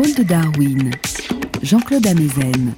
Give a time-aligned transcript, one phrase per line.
[0.00, 0.90] épaules de Darwin.
[1.62, 2.74] Jean-Claude Amezen.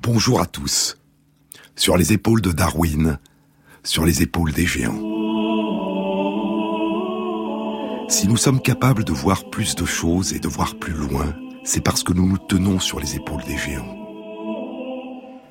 [0.00, 0.96] Bonjour à tous.
[1.74, 3.18] Sur les épaules de Darwin,
[3.82, 5.00] sur les épaules des géants.
[8.08, 11.82] Si nous sommes capables de voir plus de choses et de voir plus loin, c'est
[11.82, 13.96] parce que nous nous tenons sur les épaules des géants.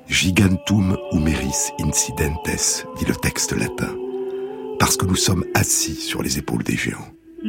[0.08, 3.94] Gigantum humeris incidentes, dit le texte latin,
[4.78, 7.12] parce que nous sommes assis sur les épaules des géants.
[7.42, 7.48] C'est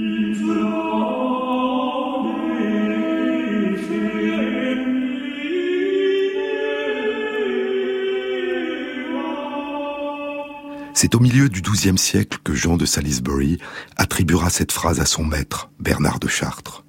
[11.14, 13.58] au milieu du XIIe siècle que Jean de Salisbury
[13.98, 16.86] attribuera cette phrase à son maître, Bernard de Chartres.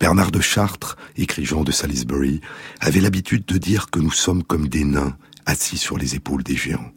[0.00, 2.40] Bernard de Chartres, écrit Jean de Salisbury,
[2.80, 6.56] avait l'habitude de dire que nous sommes comme des nains assis sur les épaules des
[6.56, 6.90] géants.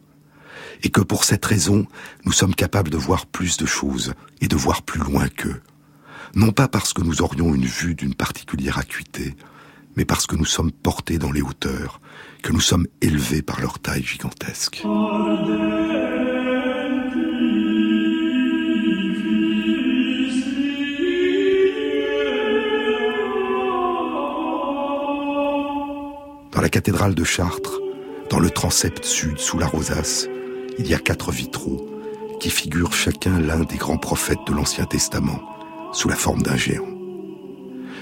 [0.82, 1.86] Et que pour cette raison,
[2.24, 5.60] nous sommes capables de voir plus de choses et de voir plus loin qu'eux.
[6.34, 9.34] Non pas parce que nous aurions une vue d'une particulière acuité,
[9.96, 12.00] mais parce que nous sommes portés dans les hauteurs,
[12.42, 14.82] que nous sommes élevés par leur taille gigantesque.
[26.52, 27.80] Dans la cathédrale de Chartres,
[28.30, 30.28] dans le transept sud sous la rosace,
[30.80, 31.86] il y a quatre vitraux
[32.40, 35.42] qui figurent chacun l'un des grands prophètes de l'Ancien Testament
[35.92, 36.88] sous la forme d'un géant.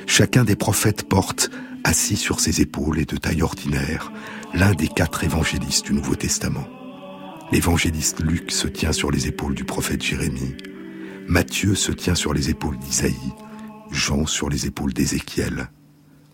[0.06, 1.50] Chacun des prophètes porte,
[1.82, 4.12] assis sur ses épaules et de taille ordinaire,
[4.54, 6.68] l'un des quatre évangélistes du Nouveau Testament.
[7.50, 10.54] L'évangéliste Luc se tient sur les épaules du prophète Jérémie,
[11.26, 13.34] Matthieu se tient sur les épaules d'Isaïe,
[13.90, 15.68] Jean sur les épaules d'Ézéchiel,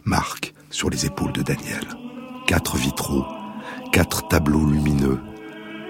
[0.05, 1.85] Marc sur les épaules de Daniel.
[2.47, 3.25] Quatre vitraux,
[3.93, 5.19] quatre tableaux lumineux,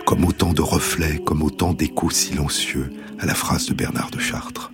[0.05, 4.71] comme autant de reflets, comme autant d'échos silencieux à la phrase de Bernard de Chartres.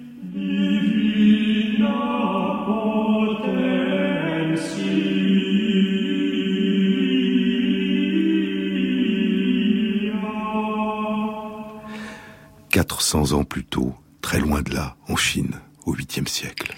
[12.71, 16.75] Quatre cents ans plus tôt, très loin de là, en Chine, au 8e siècle.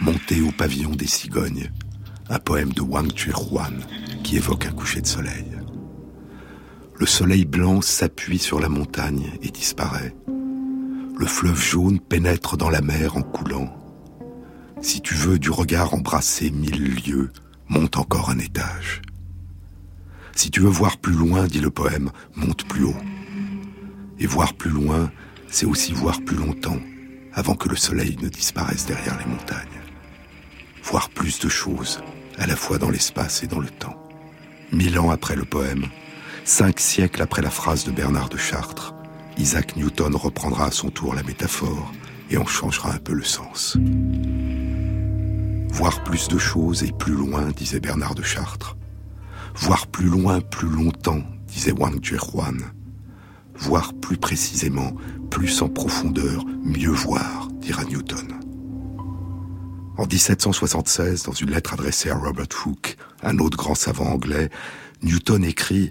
[0.00, 1.70] Monté au pavillon des cigognes,
[2.28, 3.80] un poème de Wang Chuan
[4.24, 5.55] qui évoque un coucher de soleil.
[6.98, 10.16] Le soleil blanc s'appuie sur la montagne et disparaît.
[11.18, 13.70] Le fleuve jaune pénètre dans la mer en coulant.
[14.80, 17.30] Si tu veux du regard embrasser mille lieues,
[17.68, 19.02] monte encore un étage.
[20.34, 22.96] Si tu veux voir plus loin, dit le poème, monte plus haut.
[24.18, 25.10] Et voir plus loin,
[25.48, 26.80] c'est aussi voir plus longtemps,
[27.34, 29.82] avant que le soleil ne disparaisse derrière les montagnes.
[30.82, 32.00] Voir plus de choses,
[32.38, 34.02] à la fois dans l'espace et dans le temps.
[34.72, 35.86] Mille ans après le poème,
[36.46, 38.94] cinq siècles après la phrase de Bernard de Chartres,
[39.36, 41.92] Isaac Newton reprendra à son tour la métaphore
[42.30, 43.76] et en changera un peu le sens.
[45.70, 48.76] Voir plus de choses et plus loin, disait Bernard de Chartres.
[49.56, 52.60] Voir plus loin, plus longtemps, disait Wang Juan.
[53.56, 54.92] Voir plus précisément,
[55.30, 58.28] plus en profondeur, mieux voir, dira Newton.
[59.98, 64.50] En 1776, dans une lettre adressée à Robert Hooke, un autre grand savant anglais,
[65.02, 65.90] Newton écrit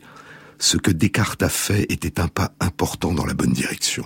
[0.58, 4.06] Ce que Descartes a fait était un pas important dans la bonne direction.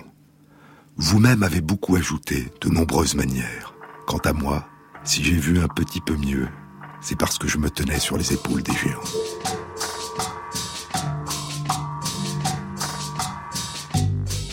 [0.96, 3.74] Vous-même avez beaucoup ajouté, de nombreuses manières.
[4.06, 4.68] Quant à moi,
[5.04, 6.48] si j'ai vu un petit peu mieux,
[7.00, 9.00] c'est parce que je me tenais sur les épaules des géants.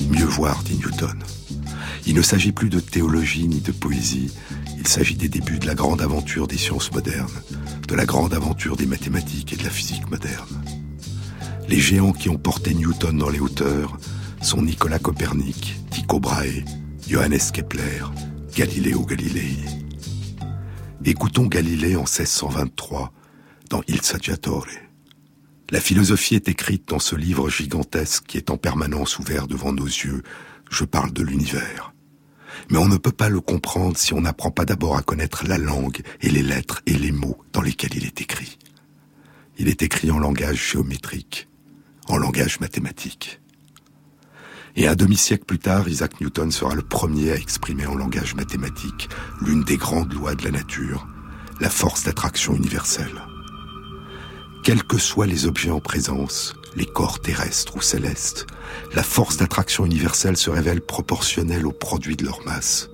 [0.10, 1.22] Mieux voir, dit Newton.
[2.06, 4.32] Il ne s'agit plus de théologie ni de poésie,
[4.78, 7.42] il s'agit des débuts de la grande aventure des sciences modernes,
[7.88, 10.64] de la grande aventure des mathématiques et de la physique moderne.
[11.68, 13.98] Les géants qui ont porté Newton dans les hauteurs
[14.42, 16.64] sont Nicolas Copernic, Tycho Brahe,
[17.08, 18.06] Johannes Kepler,
[18.56, 19.58] Galileo Galilei.
[21.04, 23.12] Écoutons Galilée en 1623
[23.70, 24.68] dans Il Saggiatore.
[25.70, 29.86] La philosophie est écrite dans ce livre gigantesque qui est en permanence ouvert devant nos
[29.86, 30.24] yeux.
[30.70, 31.94] Je parle de l'univers.
[32.70, 35.58] Mais on ne peut pas le comprendre si on n'apprend pas d'abord à connaître la
[35.58, 38.58] langue et les lettres et les mots dans lesquels il est écrit.
[39.58, 41.50] Il est écrit en langage géométrique,
[42.08, 43.42] en langage mathématique.
[44.76, 49.10] Et un demi-siècle plus tard, Isaac Newton sera le premier à exprimer en langage mathématique
[49.42, 51.08] l'une des grandes lois de la nature,
[51.60, 53.22] la force d'attraction universelle.
[54.64, 58.46] Quels que soient les objets en présence, les corps terrestres ou célestes,
[58.94, 62.90] la force d'attraction universelle se révèle proportionnelle au produit de leur masse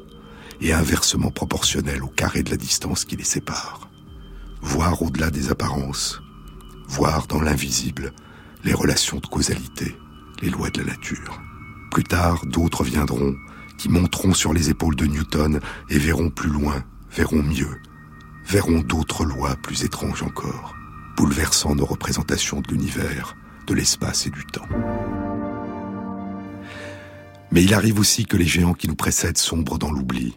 [0.61, 3.89] et inversement proportionnelle au carré de la distance qui les sépare.
[4.61, 6.21] Voir au-delà des apparences,
[6.87, 8.13] voir dans l'invisible
[8.63, 9.95] les relations de causalité,
[10.41, 11.41] les lois de la nature.
[11.91, 13.35] Plus tard, d'autres viendront
[13.77, 17.81] qui monteront sur les épaules de Newton et verront plus loin, verront mieux,
[18.45, 20.75] verront d'autres lois plus étranges encore,
[21.17, 23.35] bouleversant nos représentations de l'univers,
[23.67, 24.67] de l'espace et du temps.
[27.51, 30.35] Mais il arrive aussi que les géants qui nous précèdent sombrent dans l'oubli,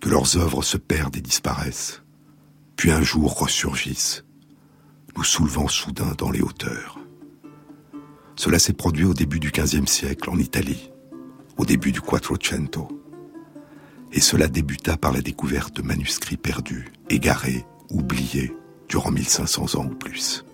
[0.00, 2.02] que leurs œuvres se perdent et disparaissent,
[2.76, 4.24] puis un jour ressurgissent,
[5.16, 7.03] nous soulevant soudain dans les hauteurs.
[8.36, 10.90] Cela s'est produit au début du XVe siècle en Italie,
[11.56, 12.88] au début du Quattrocento.
[14.12, 18.54] Et cela débuta par la découverte de manuscrits perdus, égarés, oubliés,
[18.88, 20.44] durant 1500 ans ou plus.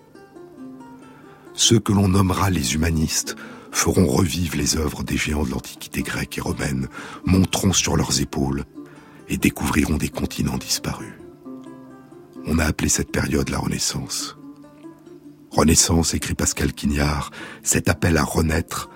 [1.53, 3.37] Ceux que l'on nommera les humanistes
[3.71, 6.89] feront revivre les œuvres des géants de l'Antiquité grecque et romaine,
[7.25, 8.65] monteront sur leurs épaules
[9.29, 11.15] et découvriront des continents disparus.
[12.47, 14.40] On a appelé cette période la Renaissance.
[15.51, 17.33] Renaissance, écrit Pascal Quignard,
[17.65, 18.89] cet appel à renaître,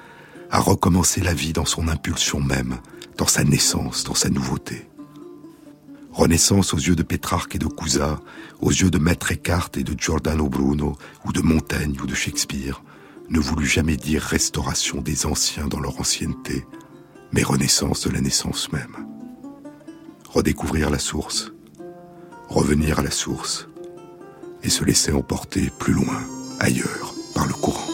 [0.51, 2.79] à recommencer la vie dans son impulsion même,
[3.19, 4.89] dans sa naissance, dans sa nouveauté.
[6.13, 8.21] Renaissance aux yeux de Pétrarque et de Cousa,
[8.61, 12.85] aux yeux de Maître Eckhart et de Giordano Bruno, ou de Montaigne ou de Shakespeare,
[13.31, 16.65] ne voulut jamais dire restauration des anciens dans leur ancienneté,
[17.33, 19.09] mais renaissance de la naissance même.
[20.31, 21.51] Redécouvrir la source,
[22.49, 23.67] revenir à la source,
[24.63, 26.23] et se laisser emporter plus loin
[26.65, 27.94] ailleurs par le courant.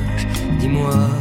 [0.61, 1.20] Dis-moi.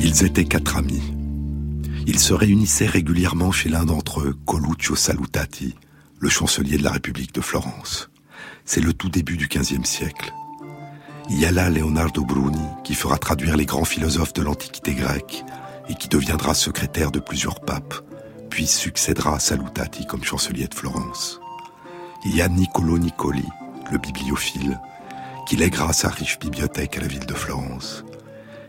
[0.00, 1.02] Ils étaient quatre amis.
[2.06, 5.74] Ils se réunissaient régulièrement chez l'un d'entre eux, Coluccio Salutati,
[6.18, 8.10] le chancelier de la République de Florence.
[8.64, 10.32] C'est le tout début du XVe siècle.
[11.30, 15.44] Il y a là Leonardo Bruni, qui fera traduire les grands philosophes de l'Antiquité grecque
[15.88, 17.94] et qui deviendra secrétaire de plusieurs papes,
[18.50, 21.40] puis succédera à Salutati comme chancelier de Florence.
[22.26, 23.48] Il y a Niccolo Niccoli,
[23.90, 24.78] le bibliophile,
[25.46, 28.03] qui lèguera sa riche bibliothèque à la ville de Florence.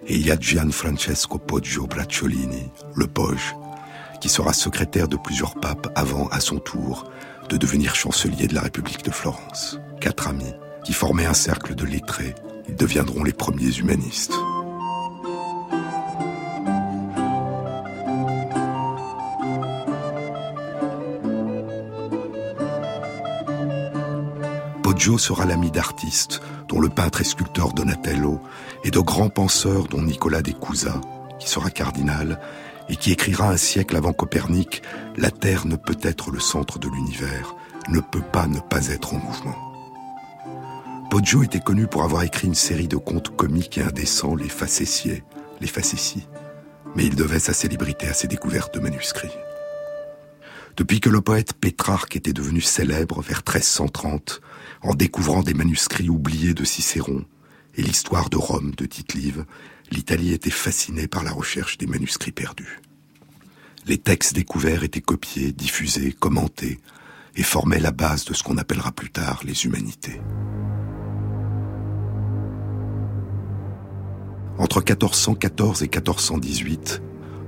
[0.08, 3.56] Et il y a Gianfrancesco Poggio Bracciolini, le Poge,
[4.22, 7.10] qui sera secrétaire de plusieurs papes avant, à son tour,
[7.50, 9.80] de devenir chancelier de la République de Florence.
[10.00, 12.36] Quatre amis qui formaient un cercle de lettrés.
[12.70, 14.34] Ils deviendront les premiers humanistes.
[24.96, 28.40] Poggio sera l'ami d'artistes, dont le peintre et sculpteur Donatello,
[28.86, 31.02] et de grands penseurs, dont Nicolas de Cusa,
[31.38, 32.40] qui sera cardinal,
[32.88, 34.84] et qui écrira un siècle avant Copernic
[35.18, 37.58] La Terre ne peut être le centre de l'univers,
[37.90, 39.58] ne peut pas ne pas être en mouvement.
[41.12, 45.26] Poggio était connu pour avoir écrit une série de contes comiques et indécents, les facétiés,
[45.60, 46.26] les facéties,
[46.96, 49.36] mais il devait sa célébrité à ses découvertes de manuscrits.
[50.78, 54.40] Depuis que le poète Pétrarque était devenu célèbre vers 1330,
[54.86, 57.26] en découvrant des manuscrits oubliés de Cicéron
[57.76, 59.46] et l'histoire de Rome de Tite-Live,
[59.92, 62.82] l'Italie était fascinée par la recherche des manuscrits perdus.
[63.88, 66.80] Les textes découverts étaient copiés, diffusés, commentés,
[67.36, 70.22] et formaient la base de ce qu'on appellera plus tard les humanités.
[74.58, 77.02] Entre 1414 et 1418,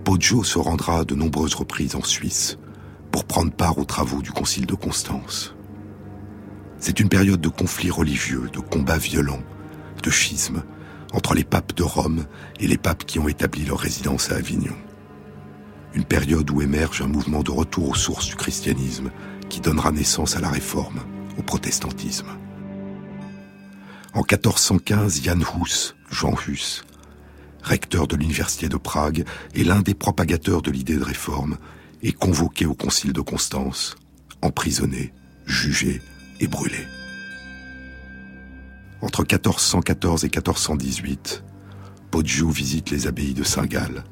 [0.03, 2.57] Poggio se rendra à de nombreuses reprises en Suisse
[3.11, 5.56] pour prendre part aux travaux du Concile de Constance.
[6.79, 9.43] C'est une période de conflits religieux, de combats violents,
[10.03, 10.63] de schismes
[11.13, 12.25] entre les papes de Rome
[12.59, 14.75] et les papes qui ont établi leur résidence à Avignon.
[15.93, 19.09] Une période où émerge un mouvement de retour aux sources du christianisme
[19.49, 20.99] qui donnera naissance à la réforme,
[21.37, 22.27] au protestantisme.
[24.13, 26.83] En 1415, Jan Hus, Jean Hus,
[27.63, 31.57] recteur de l'université de Prague et l'un des propagateurs de l'idée de réforme,
[32.03, 33.95] est convoqué au concile de Constance,
[34.41, 35.13] emprisonné,
[35.45, 36.01] jugé
[36.39, 36.87] et brûlé.
[39.01, 41.43] Entre 1414 et 1418,
[42.09, 44.03] Poggio visite les abbayes de Saint-Gall,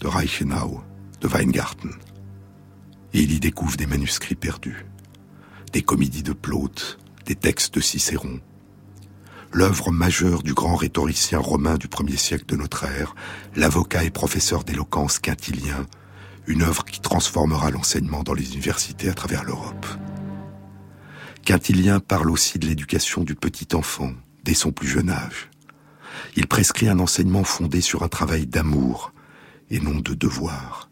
[0.00, 0.82] de Reichenau,
[1.20, 1.92] de Weingarten.
[3.12, 4.86] Et il y découvre des manuscrits perdus,
[5.72, 8.40] des comédies de Plaute, des textes de Cicéron.
[9.52, 13.14] L'œuvre majeure du grand rhétoricien romain du premier siècle de notre ère,
[13.54, 15.86] l'avocat et professeur d'éloquence quintilien,
[16.46, 19.86] une œuvre qui transformera l'enseignement dans les universités à travers l'Europe.
[21.44, 25.50] Quintilien parle aussi de l'éducation du petit enfant dès son plus jeune âge.
[26.36, 29.12] Il prescrit un enseignement fondé sur un travail d'amour
[29.68, 30.88] et non de devoir.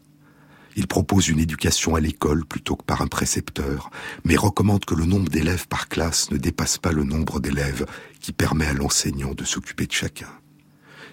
[0.75, 3.89] Il propose une éducation à l'école plutôt que par un précepteur,
[4.25, 7.87] mais recommande que le nombre d'élèves par classe ne dépasse pas le nombre d'élèves
[8.19, 10.29] qui permet à l'enseignant de s'occuper de chacun.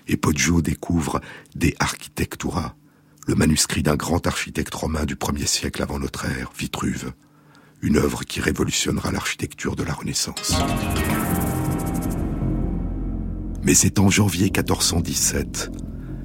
[0.06, 1.18] Et Poggio découvre
[1.54, 2.76] De Architectura,
[3.26, 7.14] le manuscrit d'un grand architecte romain du premier siècle avant notre ère, Vitruve,
[7.82, 10.54] une œuvre qui révolutionnera l'architecture de la Renaissance.
[13.62, 15.70] Mais c'est en janvier 1417,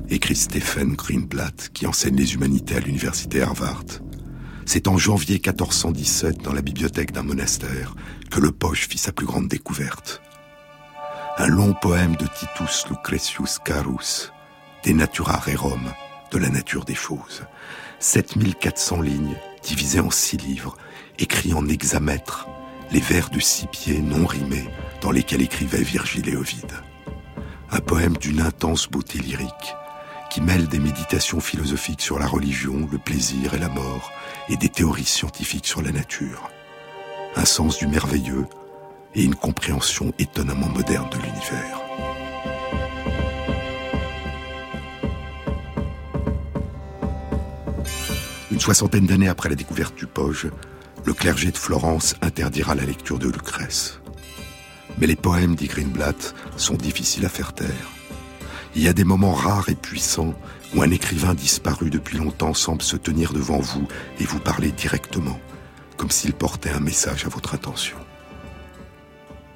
[0.10, 3.86] écrit Stephen Greenblatt, qui enseigne les humanités à l'université Harvard.
[4.66, 7.96] C'est en janvier 1417, dans la bibliothèque d'un monastère,
[8.32, 10.22] que le Poche fit sa plus grande découverte.
[11.38, 14.32] Un long poème de Titus Lucretius Carus,
[14.86, 15.94] De Natura Rerum,
[16.32, 17.44] de la nature des choses.
[18.00, 20.78] 7400 lignes, divisées en six livres,
[21.20, 22.48] écrits en hexamètre,
[22.92, 24.68] les vers de six pieds non rimés,
[25.02, 26.74] dans lesquels écrivaient Virgile et Ovide.
[27.72, 29.76] Un poème d'une intense beauté lyrique,
[30.30, 34.12] qui mêle des méditations philosophiques sur la religion, le plaisir et la mort,
[34.50, 36.50] et des théories scientifiques sur la nature.
[37.36, 38.46] Un sens du merveilleux
[39.14, 41.82] et une compréhension étonnamment moderne de l'univers.
[48.52, 50.50] Une soixantaine d'années après la découverte du Poge,
[51.06, 54.00] le clergé de Florence interdira la lecture de Lucrèce.
[54.98, 57.92] Mais les poèmes, dit Greenblatt, sont difficiles à faire taire.
[58.76, 60.34] Il y a des moments rares et puissants
[60.74, 63.88] où un écrivain disparu depuis longtemps semble se tenir devant vous
[64.20, 65.40] et vous parler directement,
[65.98, 67.98] comme s'il portait un message à votre attention.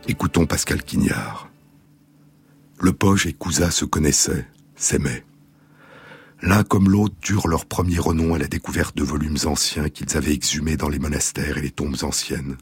[0.08, 1.50] Écoutons Pascal Quignard.
[2.80, 5.26] Le Poge et Cousa se connaissaient, s'aimaient.
[6.42, 10.34] L'un comme l'autre durent leur premier renom à la découverte de volumes anciens qu'ils avaient
[10.34, 12.56] exhumés dans les monastères et les tombes anciennes.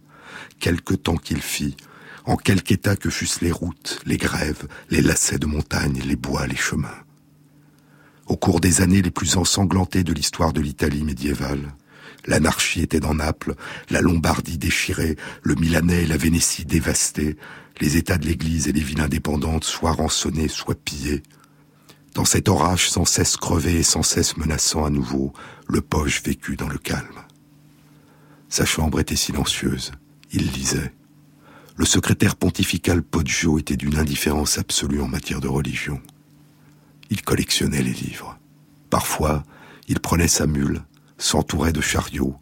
[0.59, 1.77] Quelque temps qu'il fit,
[2.25, 6.47] en quelque état que fussent les routes, les grèves, les lacets de montagne, les bois,
[6.47, 7.03] les chemins.
[8.25, 11.75] Au cours des années les plus ensanglantées de l'histoire de l'Italie médiévale,
[12.25, 13.53] l'anarchie était dans Naples,
[13.91, 17.37] la Lombardie déchirée, le Milanais et la Vénétie dévastés,
[17.79, 21.21] les États de l'Église et les villes indépendantes soit rançonnés, soit pillés,
[22.17, 25.33] dans cet orage sans cesse crevé et sans cesse menaçant à nouveau,
[25.67, 27.21] le poche vécut dans le calme.
[28.49, 29.91] Sa chambre était silencieuse.
[30.31, 30.95] Il lisait.
[31.75, 36.01] Le secrétaire pontifical Poggio était d'une indifférence absolue en matière de religion.
[37.11, 38.39] Il collectionnait les livres.
[38.89, 39.43] Parfois,
[39.87, 40.81] il prenait sa mule,
[41.19, 42.35] s'entourait de chariots,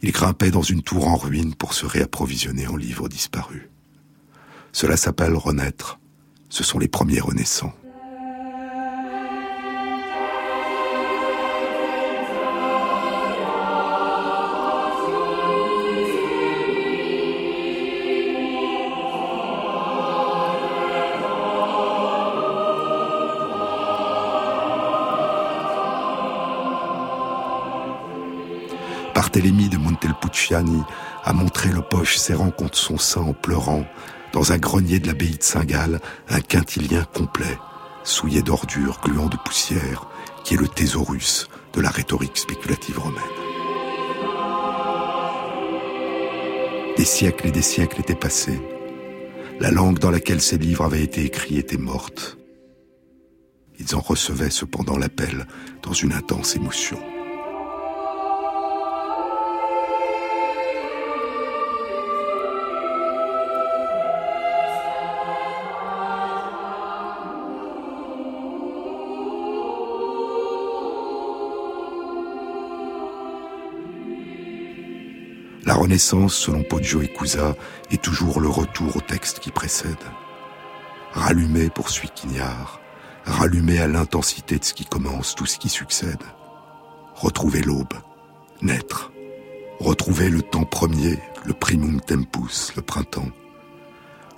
[0.00, 3.68] il grimpait dans une tour en ruine pour se réapprovisionner en livres disparus.
[4.70, 5.98] Cela s'appelle renaître.
[6.50, 7.74] Ce sont les premiers renaissants.
[29.28, 30.82] Barthélemy de Montelpucciani
[31.22, 33.84] a montré le poche serrant contre son sein en pleurant,
[34.32, 37.58] dans un grenier de l'abbaye de Saint-Gall, un quintilien complet,
[38.04, 40.08] souillé d'ordures, gluant de poussière,
[40.44, 43.22] qui est le thésaurus de la rhétorique spéculative romaine.
[46.96, 48.62] Des siècles et des siècles étaient passés.
[49.60, 52.38] La langue dans laquelle ces livres avaient été écrits était morte.
[53.78, 55.46] Ils en recevaient cependant l'appel
[55.82, 56.98] dans une intense émotion.
[75.88, 77.56] Renaissance, selon Poggio et Cusa,
[77.90, 79.96] est toujours le retour au texte qui précède.
[81.14, 82.78] Rallumer, poursuit Quignard,
[83.24, 86.22] rallumer à l'intensité de ce qui commence tout ce qui succède.
[87.14, 87.94] Retrouver l'aube,
[88.60, 89.10] naître,
[89.80, 93.30] retrouver le temps premier, le primum tempus, le printemps,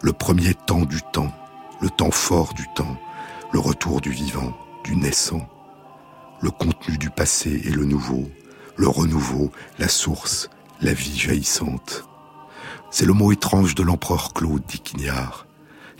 [0.03, 1.35] le premier temps du temps,
[1.81, 2.97] le temps fort du temps,
[3.53, 5.49] le retour du vivant, du naissant,
[6.43, 8.31] le contenu du passé et le nouveau,
[8.77, 10.49] le renouveau, la source,
[10.83, 12.05] la vie jaillissante.
[12.91, 15.47] C'est le mot étrange de l'empereur Claude, dit Quignard.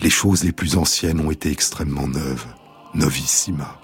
[0.01, 2.47] Les choses les plus anciennes ont été extrêmement neuves,
[2.95, 3.79] novissima.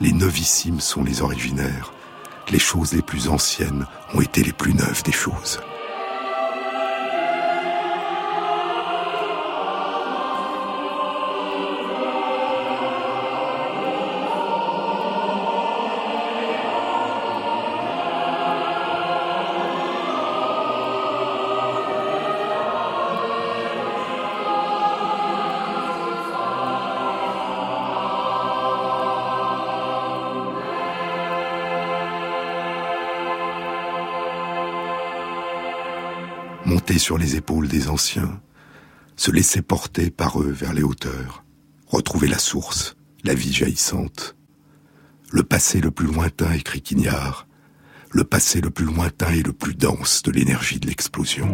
[0.00, 1.92] Les novissimes sont les originaires.
[2.50, 5.60] Les choses les plus anciennes ont été les plus neuves des choses.
[36.98, 38.40] Sur les épaules des anciens,
[39.16, 41.44] se laisser porter par eux vers les hauteurs,
[41.86, 44.36] retrouver la source, la vie jaillissante.
[45.30, 47.46] Le passé le plus lointain, écrit Quignard,
[48.10, 51.48] le passé le plus lointain et le plus dense de l'énergie de l'explosion.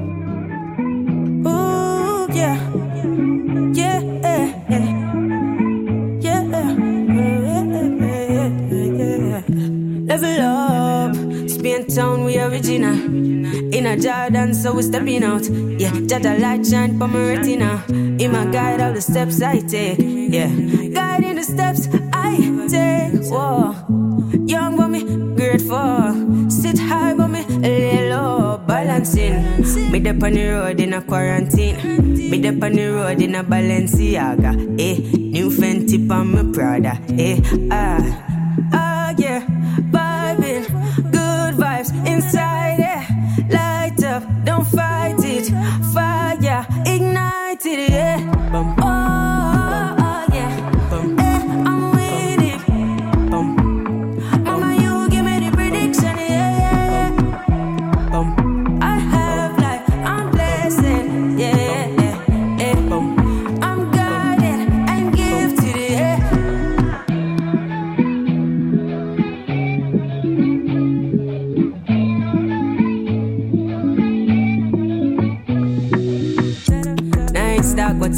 [12.00, 12.94] We original.
[13.74, 15.44] In a Jordan, so we stepping out.
[15.44, 17.84] Yeah, Jada light shine for my retina.
[17.88, 19.98] In my guide, all the steps I take.
[19.98, 22.36] Yeah, guiding the steps I
[22.68, 23.20] take.
[23.30, 23.74] Whoa,
[24.46, 25.04] young but me
[25.36, 26.50] grateful.
[26.50, 28.62] Sit high but me lay low.
[28.66, 29.92] Balancing.
[29.92, 31.76] Me dep on the road in a quarantine.
[32.30, 34.56] Me dep on the road in a Balenciaga.
[34.80, 36.98] Eh, new Fenty on my Prada.
[37.18, 38.30] Eh, ah.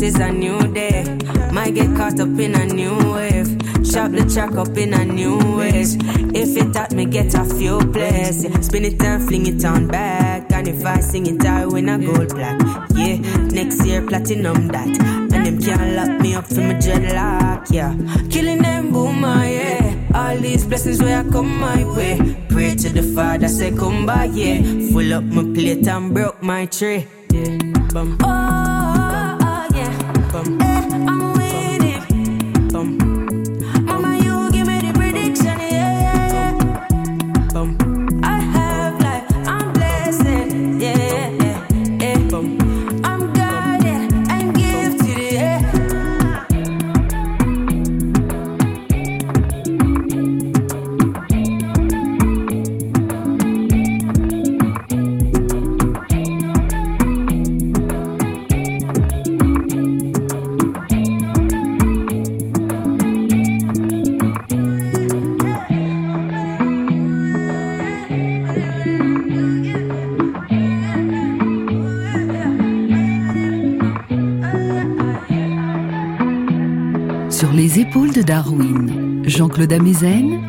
[0.03, 1.05] Is a new day.
[1.53, 3.47] Might get caught up in a new wave.
[3.85, 5.97] Chop the track up in a new ways.
[6.35, 8.45] If it taught me get a few plays.
[8.45, 8.61] Yeah.
[8.61, 10.51] Spin it and fling it on back.
[10.53, 12.61] And if I sing it, I win a gold black.
[12.95, 13.17] Yeah,
[13.53, 14.88] next year platinum that.
[15.33, 17.71] And them can't lock me up for my dreadlock.
[17.71, 17.95] Yeah,
[18.31, 20.11] killing them boomer, ah, yeah.
[20.15, 22.19] All these blessings where I come my way.
[22.49, 24.62] Pray to the Father, say come by, yeah.
[24.93, 27.07] Full up my plate and broke my tray.
[27.31, 27.59] Yeah.
[27.93, 28.19] Bum.
[28.23, 28.42] Oh.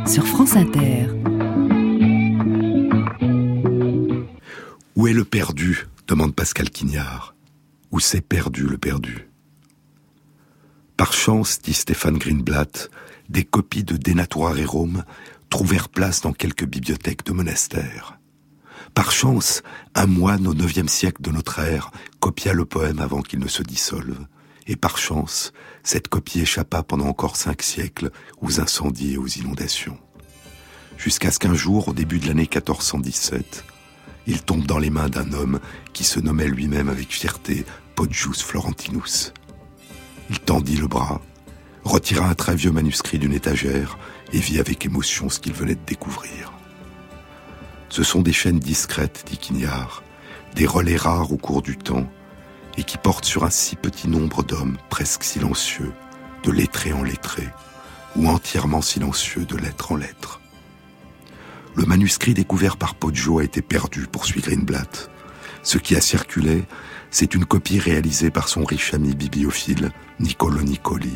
[0.06, 1.08] Sur France Inter.
[4.96, 5.88] Où est le perdu?
[6.08, 7.36] demande Pascal Quignard.
[7.92, 9.28] Où s'est perdu le perdu?
[10.96, 12.90] Par chance, dit Stéphane Greenblatt,
[13.28, 15.04] des copies de Denatura Rerum
[15.50, 18.18] trouvèrent place dans quelques bibliothèques de monastères.
[18.94, 19.64] Par chance,
[19.96, 23.64] un moine au IXe siècle de notre ère copia le poème avant qu'il ne se
[23.64, 24.26] dissolve
[24.68, 29.98] et par chance, cette copie échappa pendant encore cinq siècles aux incendies et aux inondations.
[30.98, 33.66] Jusqu'à ce qu'un jour, au début de l'année 1417,
[34.26, 35.60] il tombe dans les mains d'un homme
[35.92, 39.34] qui se nommait lui-même avec fierté Poggius Florentinus.
[40.30, 41.22] Il tendit le bras,
[41.84, 43.98] retira un très vieux manuscrit d'une étagère
[44.32, 46.54] et vit avec émotion ce qu'il venait de découvrir.
[47.90, 50.04] Ce sont des chaînes discrètes, dit Quignard,
[50.56, 52.10] des relais rares au cours du temps,
[52.78, 55.94] et qui porte sur un si petit nombre d'hommes presque silencieux,
[56.44, 57.48] de lettré en lettré,
[58.16, 60.42] ou entièrement silencieux de lettre en lettre.
[61.76, 65.10] Le manuscrit découvert par Poggio a été perdu, poursuit Greenblatt.
[65.64, 66.66] Ce qui a circulé,
[67.10, 71.16] c'est une copie réalisée par son riche ami bibliophile, Niccolo Niccoli,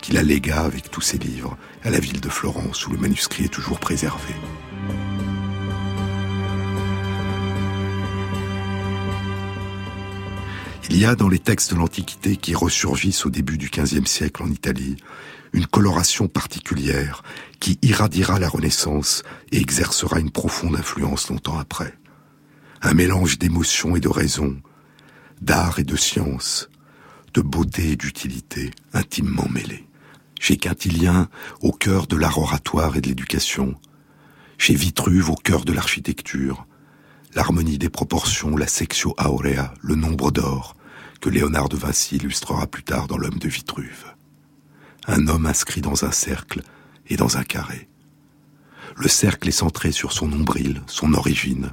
[0.00, 3.44] qui la légua avec tous ses livres à la ville de Florence où le manuscrit
[3.44, 4.34] est toujours préservé.
[10.92, 14.42] Il y a dans les textes de l'Antiquité qui ressurgissent au début du XVe siècle
[14.42, 14.96] en Italie
[15.52, 17.22] une coloration particulière
[17.60, 19.22] qui irradiera la Renaissance
[19.52, 21.94] et exercera une profonde influence longtemps après.
[22.82, 24.60] Un mélange d'émotion et de raison,
[25.40, 26.68] d'art et de science,
[27.34, 29.86] de beauté et d'utilité intimement mêlés.
[30.40, 31.28] Chez Quintilien,
[31.60, 33.76] au cœur de l'art oratoire et de l'éducation,
[34.58, 36.66] chez Vitruve, au cœur de l'architecture,
[37.36, 40.74] l'harmonie des proportions, la sexio aurea, le nombre d'or,
[41.20, 44.14] que Léonard de Vinci illustrera plus tard dans L'homme de Vitruve.
[45.06, 46.62] Un homme inscrit dans un cercle
[47.08, 47.88] et dans un carré.
[48.96, 51.72] Le cercle est centré sur son nombril, son origine,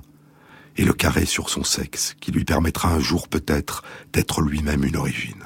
[0.75, 3.83] et le carré sur son sexe, qui lui permettra un jour peut-être
[4.13, 5.43] d'être lui-même une origine.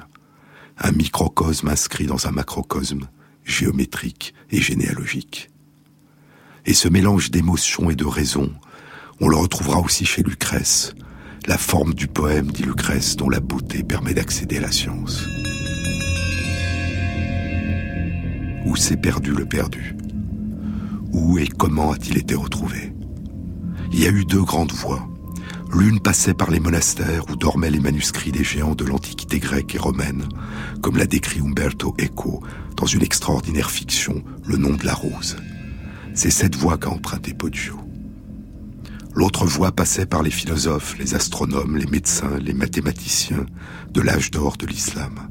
[0.77, 3.07] Un microcosme inscrit dans un macrocosme,
[3.45, 5.49] géométrique et généalogique.
[6.65, 8.51] Et ce mélange d'émotion et de raison,
[9.19, 10.93] on le retrouvera aussi chez Lucrèce,
[11.47, 15.25] la forme du poème, dit Lucrèce, dont la beauté permet d'accéder à la science.
[18.65, 19.95] Où s'est perdu le perdu?
[21.11, 22.93] Où et comment a-t-il été retrouvé?
[23.91, 25.07] Il y a eu deux grandes voies.
[25.73, 29.79] L'une passait par les monastères où dormaient les manuscrits des géants de l'Antiquité grecque et
[29.79, 30.27] romaine,
[30.81, 32.43] comme l'a décrit Umberto Eco
[32.77, 35.37] dans une extraordinaire fiction, Le nom de la rose.
[36.13, 37.80] C'est cette voie qu'a emprunté Poggio.
[39.13, 43.45] L'autre voie passait par les philosophes, les astronomes, les médecins, les mathématiciens
[43.89, 45.27] de l'âge d'or de l'islam.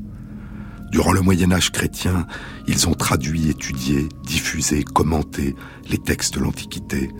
[0.90, 2.26] Durant le Moyen Âge chrétien,
[2.66, 5.54] ils ont traduit, étudié, diffusé, commenté
[5.88, 7.10] les textes de l'Antiquité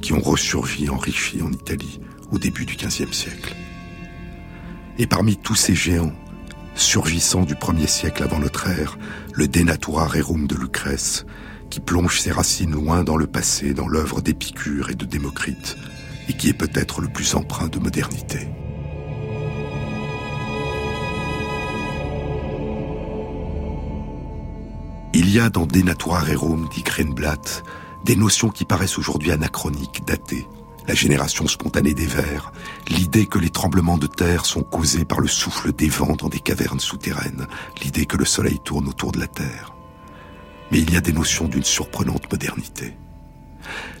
[0.00, 2.00] qui ont ressurgi, enrichi en Italie
[2.30, 3.54] au début du XVe siècle.
[4.98, 6.14] Et parmi tous ces géants,
[6.74, 8.98] surgissant du premier siècle avant notre ère,
[9.34, 11.26] le De Natura Rerum de Lucrèce,
[11.68, 15.76] qui plonge ses racines loin dans le passé, dans l'œuvre d'Épicure et de Démocrite,
[16.28, 18.48] et qui est peut-être le plus empreint de modernité.
[25.18, 27.64] Il y a dans De Natura Rerum, dit Krenblatt,
[28.04, 30.46] des notions qui paraissent aujourd'hui anachroniques, datées.
[30.86, 32.52] La génération spontanée des vers,
[32.88, 36.38] l'idée que les tremblements de terre sont causés par le souffle des vents dans des
[36.38, 37.46] cavernes souterraines,
[37.82, 39.74] l'idée que le soleil tourne autour de la Terre.
[40.70, 42.94] Mais il y a des notions d'une surprenante modernité.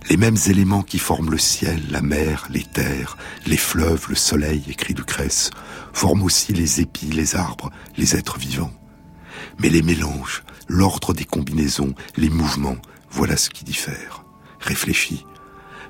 [0.08, 4.62] Les mêmes éléments qui forment le ciel, la mer, les terres, les fleuves, le soleil,
[4.68, 5.50] écrit Lucrèce,
[5.92, 8.72] forment aussi les épis, les arbres, les êtres vivants.
[9.58, 12.76] Mais les mélanges, l'ordre des combinaisons, les mouvements,
[13.10, 14.24] voilà ce qui diffère.
[14.60, 15.24] Réfléchis.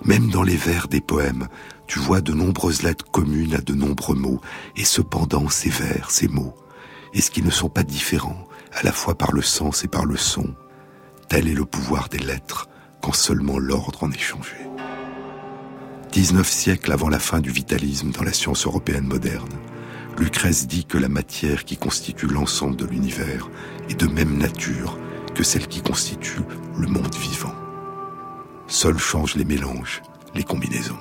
[0.04, 1.48] Même dans les vers des poèmes,
[1.86, 4.40] tu vois de nombreuses lettres communes à de nombreux mots,
[4.76, 6.54] et cependant ces vers, ces mots,
[7.14, 10.16] est-ce qu'ils ne sont pas différents, à la fois par le sens et par le
[10.16, 10.54] son
[11.28, 12.68] Tel est le pouvoir des lettres,
[13.14, 14.57] seulement l'ordre en est changé.
[16.12, 19.53] 19 siècles avant la fin du vitalisme dans la science européenne moderne,
[20.19, 23.51] Lucrèce dit que la matière qui constitue l'ensemble de l'univers
[23.90, 24.99] est de même nature
[25.35, 26.40] que celle qui constitue
[26.79, 27.55] le monde vivant.
[28.66, 30.03] Seuls changent les mélanges,
[30.35, 30.99] les combinaisons.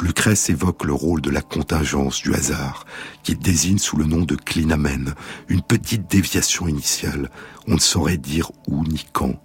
[0.00, 2.86] Lucrèce évoque le rôle de la contingence du hasard,
[3.22, 5.14] qu'il désigne sous le nom de clinamen,
[5.48, 7.30] une petite déviation initiale.
[7.66, 9.40] On ne saurait dire où ni quand,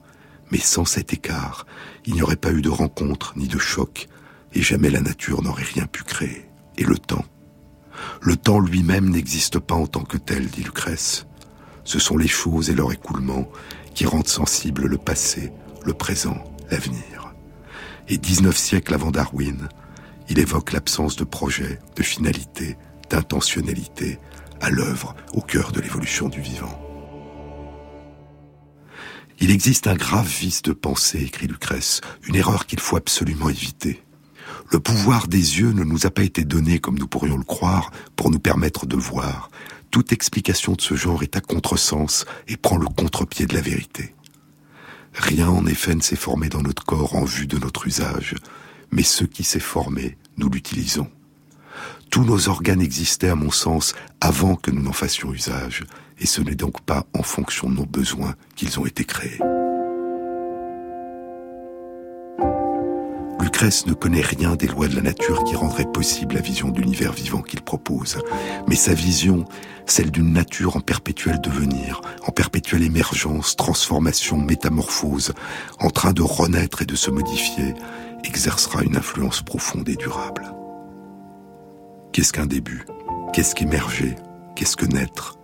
[0.56, 1.66] mais sans cet écart,
[2.06, 4.08] il n'y aurait pas eu de rencontre ni de choc,
[4.54, 6.48] et jamais la nature n'aurait rien pu créer.
[6.78, 7.26] Et le temps?
[8.22, 11.26] Le temps lui-même n'existe pas en tant que tel, dit Lucrèce.
[11.84, 13.50] Ce sont les choses et leur écoulement
[13.94, 15.52] qui rendent sensible le passé,
[15.84, 16.42] le présent,
[16.72, 17.34] l'avenir.
[18.08, 19.68] Et 19 siècles avant Darwin,
[20.30, 22.78] il évoque l'absence de projet, de finalité,
[23.10, 24.20] d'intentionnalité
[24.62, 26.85] à l'œuvre au cœur de l'évolution du vivant.
[29.40, 34.02] Il existe un grave vice de pensée, écrit Lucrèce, une erreur qu'il faut absolument éviter.
[34.72, 37.92] Le pouvoir des yeux ne nous a pas été donné, comme nous pourrions le croire,
[38.16, 39.52] pour nous permettre de voir.
[39.92, 44.16] Toute explication de ce genre est à contresens et prend le contre-pied de la vérité.
[45.14, 48.36] Rien en effet ne s'est formé dans notre corps en vue de notre usage,
[48.92, 51.10] mais ce qui s'est formé, nous l'utilisons.
[52.10, 55.84] Tous nos organes existaient, à mon sens, avant que nous n'en fassions usage,
[56.20, 59.40] et ce n'est donc pas en fonction de nos besoins qu'ils ont été créés.
[63.42, 66.82] Lucrèce ne connaît rien des lois de la nature qui rendraient possible la vision de
[66.82, 68.18] l'univers vivant qu'il propose.
[68.68, 69.46] Mais sa vision,
[69.86, 75.34] celle d'une nature en perpétuel devenir, en perpétuelle émergence, transformation, métamorphose,
[75.80, 77.76] en train de renaître et de se modifier,
[78.24, 80.52] exercera une influence profonde et durable.
[82.12, 82.86] Qu'est-ce qu'un début?
[83.32, 84.16] Qu'est-ce qu'émerger?
[84.56, 85.38] Qu'est-ce que naître?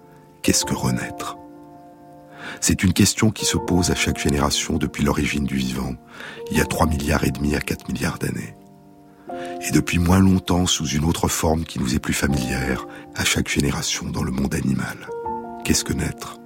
[0.44, 1.38] Qu'est-ce que renaître?
[2.62, 5.94] C'est une question qui se pose à chaque génération depuis l'origine du vivant,
[6.50, 8.56] il y a 3 milliards et demi à 4 milliards d'années.
[9.62, 13.50] Et depuis moins longtemps sous une autre forme qui nous est plus familière à chaque
[13.50, 14.98] génération dans le monde animal.
[15.64, 16.40] Qu'est-ce que naître?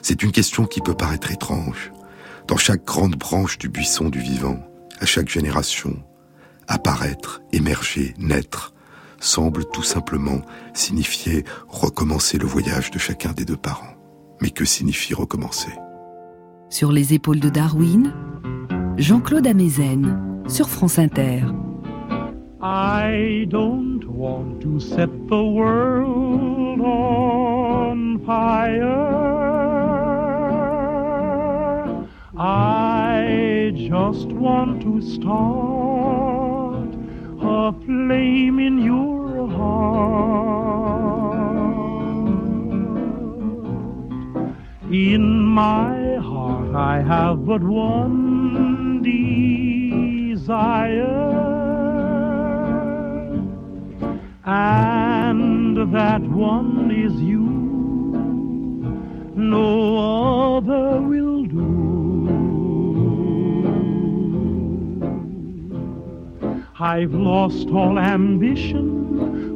[0.00, 1.92] C'est une question qui peut paraître étrange.
[2.46, 4.58] Dans chaque grande branche du buisson du vivant,
[5.00, 5.96] à chaque génération,
[6.68, 8.72] apparaître, émerger, naître,
[9.22, 10.42] semble tout simplement
[10.74, 13.94] signifier recommencer le voyage de chacun des deux parents.
[14.40, 15.70] Mais que signifie recommencer?
[16.68, 18.12] Sur les épaules de Darwin,
[18.96, 21.42] Jean-Claude Amezen sur France Inter.
[22.60, 29.22] I don't want to set the world on fire.
[32.36, 36.88] I just want to start
[37.42, 39.01] a flame in your
[44.92, 50.58] In my heart I have but one desire,
[54.44, 57.40] and that one is you.
[59.34, 61.70] No other will do.
[66.78, 69.01] I've lost all ambition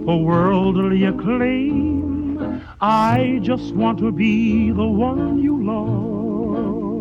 [0.05, 2.63] for worldly acclaim.
[2.81, 6.97] I just want to be the one you love.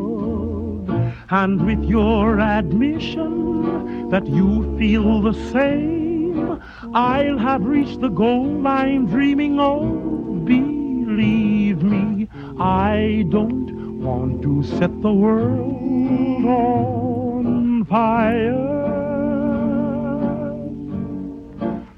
[1.29, 6.61] And with your admission that you feel the same,
[6.93, 10.45] I'll have reached the goal I'm dreaming of.
[10.45, 12.29] Believe me.
[12.59, 18.74] I don't want to set the world on fire.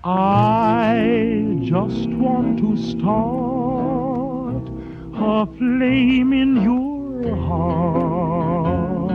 [0.09, 4.63] I just want to start
[5.13, 9.11] a flame in your heart.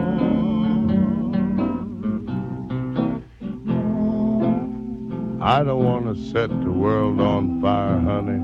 [5.40, 8.42] I don't want to set the world on fire, honey.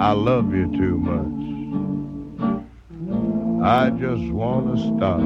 [0.00, 1.46] I love you too much.
[3.64, 5.22] I just want to start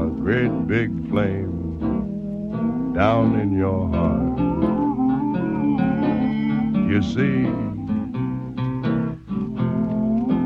[0.00, 1.63] a great big flame
[2.94, 4.38] down in your heart.
[6.88, 7.44] You see,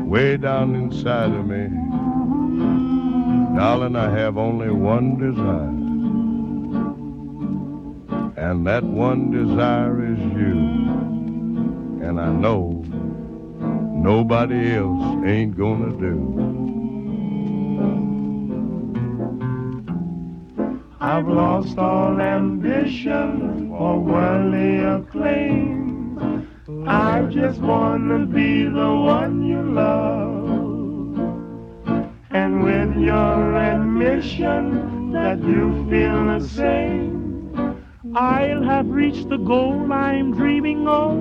[0.09, 1.67] way down inside of me,
[3.55, 5.77] darling, I have only one desire.
[8.43, 10.57] And that one desire is you.
[12.03, 12.83] And I know
[13.93, 16.48] nobody else ain't gonna do.
[21.01, 26.45] I've lost all ambition for worldly acclaim.
[26.85, 30.49] I just wanna be the one you love.
[32.31, 37.81] And with your admission that you feel the same,
[38.13, 41.15] I'll have reached the goal I'm dreaming of.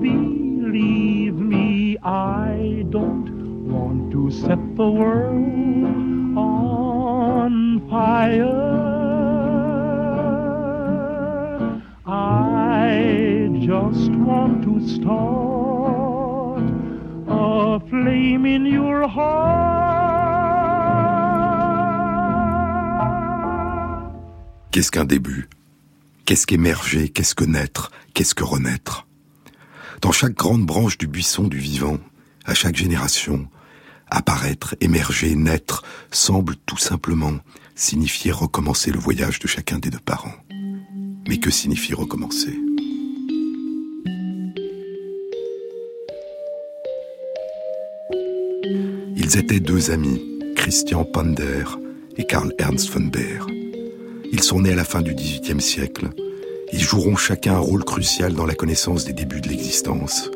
[0.00, 8.75] Believe me, I don't want to set the world on fire.
[13.66, 16.62] Just want to start
[17.26, 19.66] a flame in your heart.
[24.70, 25.48] Qu'est-ce qu'un début?
[26.26, 27.08] Qu'est-ce qu'émerger?
[27.08, 27.90] Qu'est-ce que naître?
[28.14, 29.08] Qu'est-ce que renaître?
[30.00, 31.98] Dans chaque grande branche du buisson du vivant,
[32.44, 33.48] à chaque génération,
[34.10, 37.38] apparaître, émerger, naître semble tout simplement
[37.74, 40.36] signifier recommencer le voyage de chacun des deux parents.
[41.26, 42.56] Mais que signifie recommencer?
[49.18, 50.22] Ils étaient deux amis,
[50.56, 51.64] Christian Pander
[52.18, 53.46] et Karl Ernst von Baer.
[54.30, 56.10] Ils sont nés à la fin du XVIIIe siècle.
[56.74, 60.30] Ils joueront chacun un rôle crucial dans la connaissance des débuts de l'existence.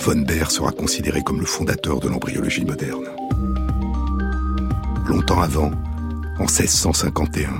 [0.00, 3.04] Von Baer sera considéré comme le fondateur de l'embryologie moderne.
[5.06, 5.72] Longtemps avant,
[6.38, 7.50] en 1651,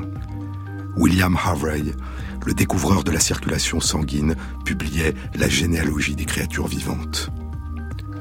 [0.97, 1.83] William Harvey,
[2.47, 7.31] le découvreur de la circulation sanguine, publiait La généalogie des créatures vivantes.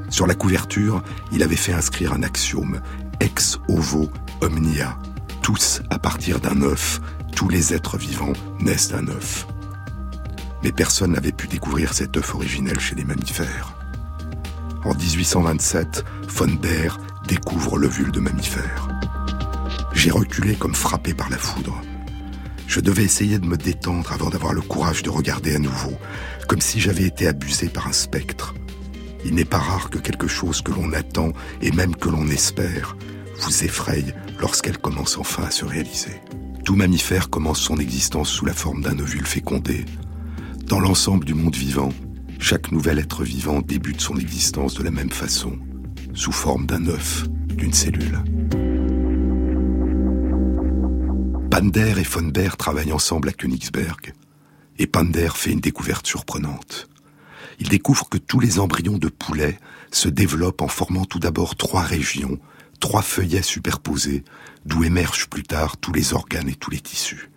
[0.09, 2.81] Sur la couverture, il avait fait inscrire un axiome
[3.19, 4.09] ex ovo
[4.41, 4.97] omnia,
[5.41, 7.01] tous à partir d'un œuf,
[7.35, 9.47] tous les êtres vivants naissent d'un œuf.
[10.63, 13.75] Mais personne n'avait pu découvrir cet œuf originel chez les mammifères.
[14.83, 18.87] En 1827, von Baer découvre l'ovule de mammifère.
[19.93, 21.81] J'ai reculé comme frappé par la foudre.
[22.67, 25.93] Je devais essayer de me détendre avant d'avoir le courage de regarder à nouveau,
[26.47, 28.53] comme si j'avais été abusé par un spectre.
[29.25, 32.95] Il n'est pas rare que quelque chose que l'on attend et même que l'on espère
[33.41, 34.05] vous effraie
[34.39, 36.21] lorsqu'elle commence enfin à se réaliser.
[36.63, 39.85] Tout mammifère commence son existence sous la forme d'un ovule fécondé.
[40.67, 41.89] Dans l'ensemble du monde vivant,
[42.39, 45.57] chaque nouvel être vivant débute son existence de la même façon,
[46.13, 48.23] sous forme d'un œuf, d'une cellule.
[51.49, 54.13] Pander et von Baer travaillent ensemble à Königsberg,
[54.77, 56.89] et Pander fait une découverte surprenante.
[57.59, 59.59] Il découvre que tous les embryons de poulet
[59.91, 62.39] se développent en formant tout d'abord trois régions,
[62.79, 64.23] trois feuillets superposés,
[64.65, 67.29] d'où émergent plus tard tous les organes et tous les tissus.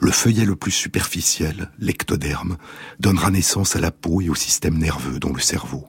[0.00, 2.56] Le feuillet le plus superficiel, l'ectoderme,
[2.98, 5.86] donnera naissance à la peau et au système nerveux, dont le cerveau.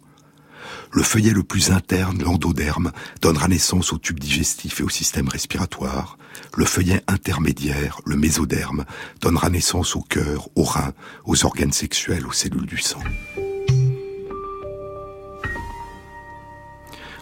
[0.94, 6.20] Le feuillet le plus interne, l'endoderme, donnera naissance au tube digestif et au système respiratoire.
[6.56, 8.86] Le feuillet intermédiaire, le mésoderme,
[9.20, 10.94] donnera naissance au cœur, aux reins,
[11.26, 13.02] aux organes sexuels, aux cellules du sang.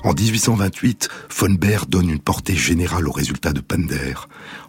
[0.04, 4.16] En 1828, von Baer donne une portée générale aux résultats de Pander,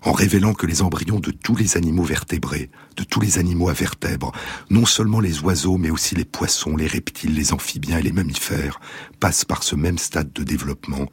[0.03, 3.73] en révélant que les embryons de tous les animaux vertébrés, de tous les animaux à
[3.73, 4.33] vertèbres,
[4.69, 8.79] non seulement les oiseaux, mais aussi les poissons, les reptiles, les amphibiens et les mammifères,
[9.21, 11.09] passent par ce même stade de développement,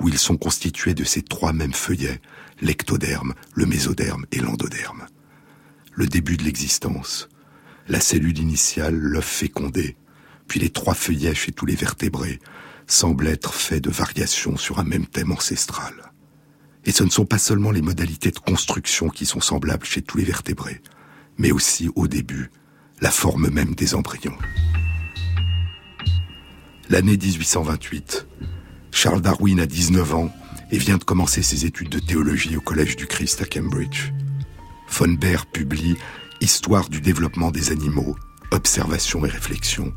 [0.00, 2.20] où ils sont constitués de ces trois mêmes feuillets,
[2.60, 5.06] l'ectoderme, le mésoderme et l'endoderme.
[5.94, 7.28] Le début de l'existence,
[7.88, 9.96] la cellule initiale, l'œuf fécondé,
[10.46, 12.38] puis les trois feuillets chez tous les vertébrés,
[12.86, 16.12] semble être fait de variations sur un même thème ancestral.
[16.84, 20.18] Et ce ne sont pas seulement les modalités de construction qui sont semblables chez tous
[20.18, 20.82] les vertébrés,
[21.38, 22.50] mais aussi au début,
[23.00, 24.36] la forme même des embryons.
[26.90, 28.26] L'année 1828.
[28.90, 30.32] Charles Darwin a 19 ans
[30.70, 34.12] et vient de commencer ses études de théologie au Collège du Christ à Cambridge.
[34.88, 35.96] Von Baer publie
[36.40, 38.16] Histoire du développement des animaux,
[38.50, 39.94] observation et réflexion,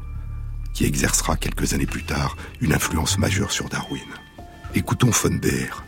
[0.77, 4.05] qui exercera quelques années plus tard une influence majeure sur Darwin.
[4.75, 5.83] Écoutons von Baer.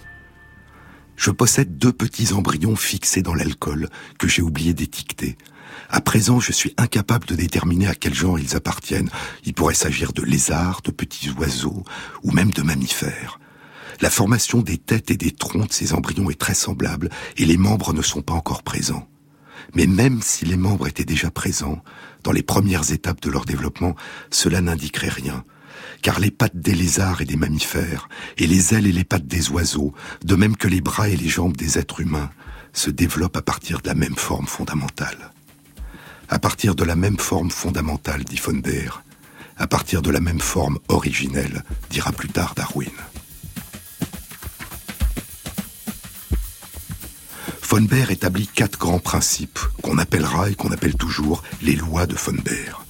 [1.16, 3.88] Je possède deux petits embryons fixés dans l'alcool
[4.18, 5.38] que j'ai oublié d'étiqueter.
[5.92, 9.12] À présent, je suis incapable de déterminer à quel genre ils appartiennent.
[9.46, 11.84] Il pourrait s'agir de lézards, de petits oiseaux
[12.24, 13.40] ou même de mammifères.
[14.02, 17.58] La formation des têtes et des troncs de ces embryons est très semblable et les
[17.58, 19.08] membres ne sont pas encore présents.
[19.76, 21.84] Mais même si les membres étaient déjà présents,
[22.24, 23.96] dans les premières étapes de leur développement,
[24.30, 25.44] cela n'indiquerait rien.
[26.02, 28.08] Car les pattes des lézards et des mammifères,
[28.38, 29.94] et les ailes et les pattes des oiseaux,
[30.24, 32.32] de même que les bras et les jambes des êtres humains,
[32.74, 35.32] se développent à partir de la même forme fondamentale.
[36.30, 39.02] À partir de la même forme fondamentale, dit von Baer,
[39.58, 42.92] à partir de la même forme originelle, dira plus tard Darwin.
[47.70, 52.16] Von Baer établit quatre grands principes qu'on appellera et qu'on appelle toujours les lois de
[52.16, 52.84] Von Baer.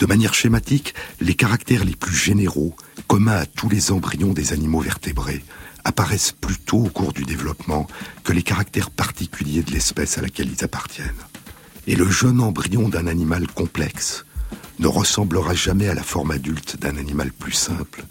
[0.00, 0.92] De manière schématique,
[1.22, 2.76] les caractères les plus généraux,
[3.06, 5.42] communs à tous les embryons des animaux vertébrés,
[5.82, 7.86] apparaissent plus tôt au cours du développement
[8.22, 11.24] que les caractères particuliers de l'espèce à laquelle ils appartiennent.
[11.86, 14.26] Et le jeune embryon d'un animal complexe
[14.78, 18.04] ne ressemblera jamais à la forme adulte d'un animal plus simple,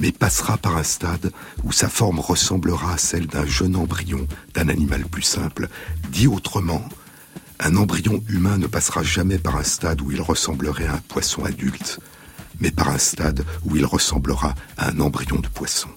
[0.00, 1.32] mais passera par un stade
[1.64, 5.68] où sa forme ressemblera à celle d'un jeune embryon d'un animal plus simple.
[6.10, 6.86] Dit autrement,
[7.60, 11.44] un embryon humain ne passera jamais par un stade où il ressemblerait à un poisson
[11.44, 12.00] adulte,
[12.60, 15.88] mais par un stade où il ressemblera à un embryon de poisson.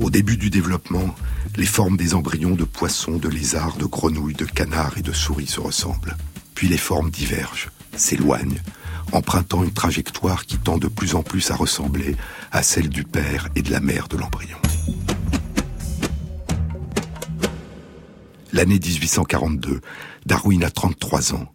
[0.00, 1.14] Au début du développement,
[1.56, 5.46] les formes des embryons de poissons, de lézards, de grenouilles, de canards et de souris
[5.46, 6.16] se ressemblent.
[6.54, 8.60] Puis les formes divergent, s'éloignent,
[9.12, 12.16] empruntant une trajectoire qui tend de plus en plus à ressembler
[12.50, 14.58] à celle du père et de la mère de l'embryon.
[18.52, 19.80] L'année 1842,
[20.26, 21.52] Darwin a 33 ans.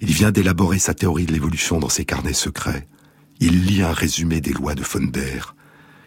[0.00, 2.86] Il vient d'élaborer sa théorie de l'évolution dans ses carnets secrets.
[3.40, 5.54] Il lit un résumé des lois de Von Baer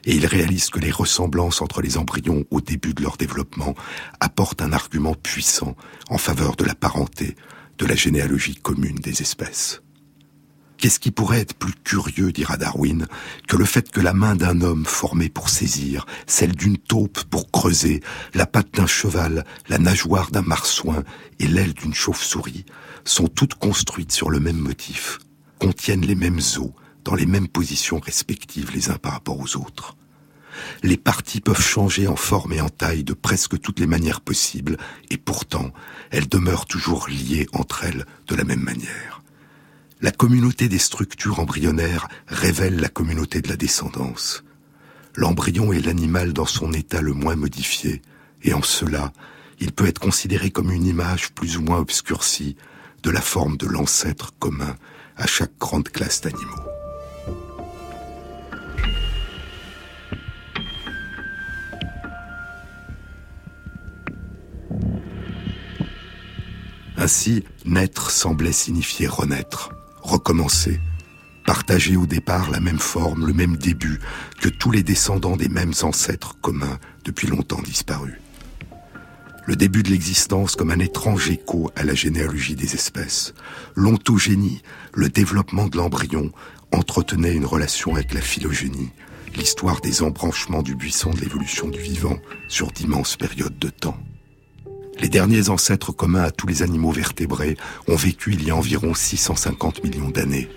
[0.05, 3.75] et il réalise que les ressemblances entre les embryons au début de leur développement
[4.19, 5.75] apportent un argument puissant
[6.09, 7.36] en faveur de la parenté,
[7.77, 9.82] de la généalogie commune des espèces.
[10.82, 13.05] Qu'est-ce qui pourrait être plus curieux, dira Darwin,
[13.47, 17.51] que le fait que la main d'un homme formée pour saisir, celle d'une taupe pour
[17.51, 18.01] creuser,
[18.34, 21.03] la patte d'un cheval, la nageoire d'un marsouin
[21.38, 22.65] et l'aile d'une chauve-souris
[23.05, 25.19] sont toutes construites sur le même motif,
[25.59, 26.71] contiennent les mêmes os,
[27.03, 29.95] dans les mêmes positions respectives les uns par rapport aux autres.
[30.82, 34.77] Les parties peuvent changer en forme et en taille de presque toutes les manières possibles,
[35.11, 35.73] et pourtant,
[36.09, 39.11] elles demeurent toujours liées entre elles de la même manière.
[40.04, 44.43] La communauté des structures embryonnaires révèle la communauté de la descendance.
[45.16, 48.02] L'embryon est l'animal dans son état le moins modifié,
[48.41, 49.14] et en cela,
[49.60, 52.56] il peut être considéré comme une image plus ou moins obscurcie
[53.04, 54.76] de la forme de l'ancêtre commun
[55.18, 56.49] à chaque grande classe d'animaux.
[66.97, 69.70] Ainsi, naître semblait signifier renaître
[70.02, 70.80] recommencer,
[71.45, 73.99] partager au départ la même forme, le même début
[74.39, 78.20] que tous les descendants des mêmes ancêtres communs depuis longtemps disparus.
[79.45, 83.34] Le début de l'existence comme un étrange écho à la généalogie des espèces.
[83.76, 84.62] L'ontogénie,
[84.93, 86.32] le développement de l'embryon,
[86.72, 88.91] entretenait une relation avec la phylogénie,
[89.36, 93.97] l'histoire des embranchements du buisson de l'évolution du vivant sur d'immenses périodes de temps.
[94.99, 98.93] Les derniers ancêtres communs à tous les animaux vertébrés ont vécu il y a environ
[98.93, 100.49] 650 millions d'années.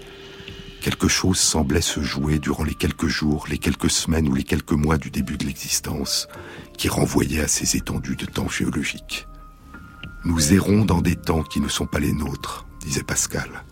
[0.82, 4.72] Quelque chose semblait se jouer durant les quelques jours, les quelques semaines ou les quelques
[4.72, 6.28] mois du début de l'existence,
[6.76, 9.26] qui renvoyait à ces étendues de temps géologiques.
[10.26, 13.64] Nous errons dans des temps qui ne sont pas les nôtres, disait Pascal.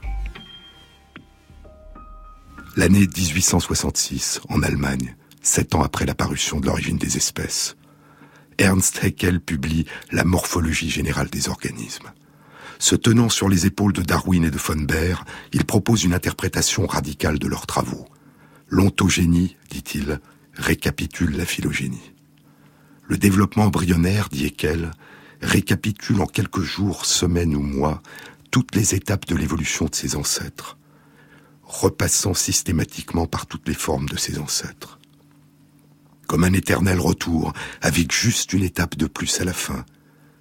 [2.77, 7.77] L'année 1866, en Allemagne, sept ans après l'apparition de l'origine des espèces,
[8.63, 12.13] Ernst Haeckel publie La morphologie générale des organismes.
[12.79, 16.87] Se tenant sur les épaules de Darwin et de von Baer, il propose une interprétation
[16.87, 18.07] radicale de leurs travaux.
[18.69, 20.21] L'ontogénie, dit-il,
[20.55, 22.13] récapitule la phylogénie.
[23.09, 24.93] Le développement embryonnaire, dit Haeckel,
[25.41, 28.01] récapitule en quelques jours, semaines ou mois
[28.53, 30.79] toutes les étapes de l'évolution de ses ancêtres,
[31.65, 35.01] repassant systématiquement par toutes les formes de ses ancêtres
[36.33, 37.53] comme un éternel retour,
[37.83, 39.85] avec juste une étape de plus à la fin,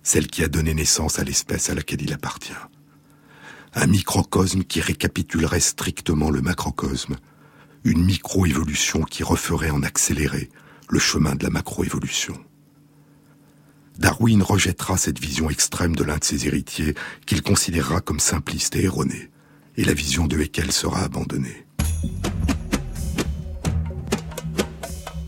[0.04, 2.54] celle qui a donné naissance à l'espèce à laquelle il appartient.
[3.74, 7.18] Un microcosme qui récapitulerait strictement le macrocosme,
[7.84, 10.50] une microévolution qui referait en accéléré
[10.88, 12.40] le chemin de la macroévolution.
[13.98, 18.86] Darwin rejettera cette vision extrême de l'un de ses héritiers qu'il considérera comme simpliste et
[18.86, 19.30] erronée,
[19.76, 21.66] et la vision de Haeckel sera abandonnée.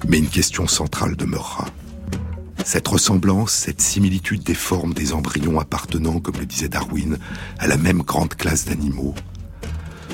[0.07, 1.67] Mais une question centrale demeurera.
[2.65, 7.17] Cette ressemblance, cette similitude des formes des embryons appartenant, comme le disait Darwin,
[7.59, 9.15] à la même grande classe d'animaux,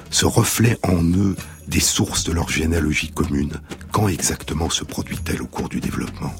[0.10, 1.36] ce reflet en eux
[1.68, 3.62] des sources de leur généalogie commune,
[3.92, 6.34] quand exactement se produit-elle au cours du développement?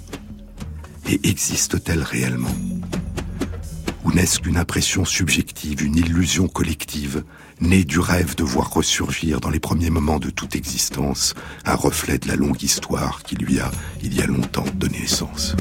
[1.08, 2.56] Et existe-t-elle réellement?
[4.06, 7.24] Ou n'est-ce qu'une impression subjective, une illusion collective,
[7.62, 11.34] née du rêve de voir ressurgir dans les premiers moments de toute existence
[11.66, 13.72] un reflet de la longue histoire qui lui a,
[14.04, 15.56] il y a longtemps, donné naissance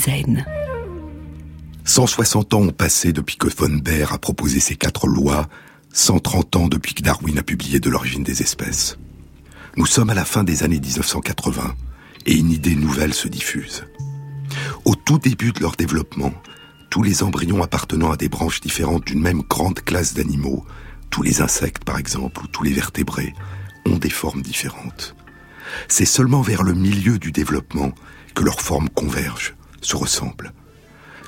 [0.00, 0.46] Jean-Claude Amezen.
[1.84, 5.48] 160 ans ont passé depuis que von Baer a proposé ses quatre lois,
[5.92, 8.98] 130 ans depuis que Darwin a publié De l'origine des espèces.
[9.76, 11.74] Nous sommes à la fin des années 1980
[12.26, 13.84] et une idée nouvelle se diffuse.
[14.84, 16.32] Au tout début de leur développement,
[16.90, 20.64] tous les embryons appartenant à des branches différentes d'une même grande classe d'animaux,
[21.10, 23.34] tous les insectes par exemple ou tous les vertébrés,
[23.86, 25.14] ont des formes différentes.
[25.88, 27.92] C'est seulement vers le milieu du développement
[28.34, 30.52] que leurs formes convergent, se ressemblent.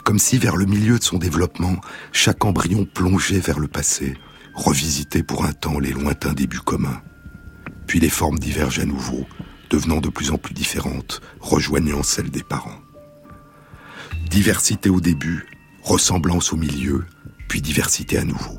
[0.05, 1.77] Comme si vers le milieu de son développement,
[2.13, 4.17] chaque embryon plongeait vers le passé,
[4.55, 7.03] revisité pour un temps les lointains débuts communs.
[7.87, 9.27] Puis les formes divergent à nouveau,
[9.71, 12.81] devenant de plus en plus différentes, rejoignant celles des parents.
[14.29, 15.47] Diversité au début,
[15.83, 17.05] ressemblance au milieu,
[17.49, 18.59] puis diversité à nouveau.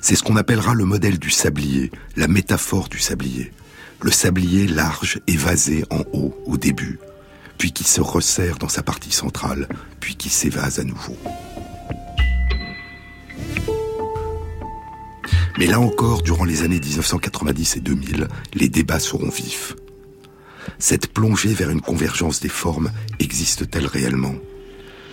[0.00, 3.52] C'est ce qu'on appellera le modèle du sablier, la métaphore du sablier.
[4.00, 6.98] Le sablier large et vasé en haut au début,
[7.62, 9.68] puis qui se resserre dans sa partie centrale,
[10.00, 11.16] puis qui s'évase à nouveau.
[15.60, 19.76] Mais là encore, durant les années 1990 et 2000, les débats seront vifs.
[20.80, 22.90] Cette plongée vers une convergence des formes
[23.20, 24.34] existe-t-elle réellement?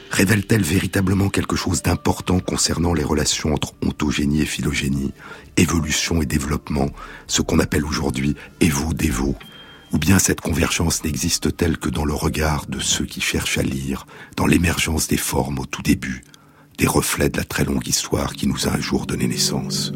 [0.09, 5.13] Révèle-t-elle véritablement quelque chose d'important concernant les relations entre ontogénie et phylogénie,
[5.55, 6.89] évolution et développement,
[7.27, 9.35] ce qu'on appelle aujourd'hui évo-dévo?
[9.91, 14.05] Ou bien cette convergence n'existe-t-elle que dans le regard de ceux qui cherchent à lire,
[14.35, 16.23] dans l'émergence des formes au tout début,
[16.77, 19.91] des reflets de la très longue histoire qui nous a un jour donné naissance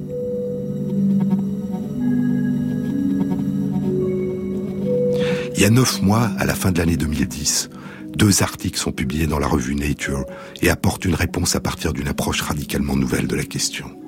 [5.56, 7.70] Il y a neuf mois, à la fin de l'année 2010,
[8.16, 10.26] deux articles sont publiés dans la revue Nature
[10.62, 14.03] et apportent une réponse à partir d'une approche radicalement nouvelle de la question.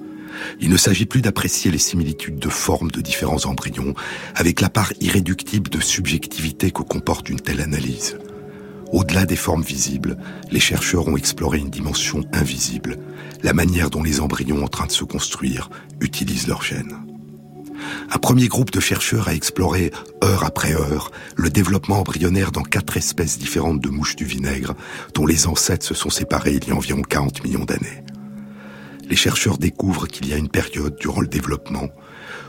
[0.59, 3.93] Il ne s'agit plus d'apprécier les similitudes de formes de différents embryons
[4.35, 8.17] avec la part irréductible de subjectivité que comporte une telle analyse.
[8.91, 10.17] Au-delà des formes visibles,
[10.51, 12.97] les chercheurs ont exploré une dimension invisible,
[13.43, 15.69] la manière dont les embryons en train de se construire
[15.99, 16.95] utilisent leurs gènes.
[18.11, 19.91] Un premier groupe de chercheurs a exploré,
[20.23, 24.75] heure après heure, le développement embryonnaire dans quatre espèces différentes de mouches du vinaigre,
[25.13, 28.03] dont les ancêtres se sont séparés il y a environ 40 millions d'années.
[29.09, 31.89] Les chercheurs découvrent qu'il y a une période durant le développement